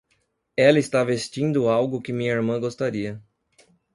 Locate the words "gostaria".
2.59-3.21